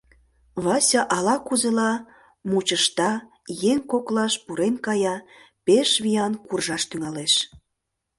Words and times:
Вася 0.63 1.01
ала-кузела 1.15 1.91
мучышта, 2.49 3.11
еҥ 3.71 3.79
коклаш 3.91 4.33
пурен 4.45 4.75
кая, 4.85 5.15
пеш 5.65 5.89
виян 6.03 6.33
куржаш 6.47 6.83
тӱҥалеш. 6.89 7.33